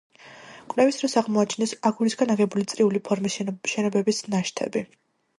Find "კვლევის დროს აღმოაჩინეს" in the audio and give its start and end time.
0.73-1.73